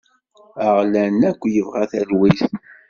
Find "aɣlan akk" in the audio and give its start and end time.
0.65-1.41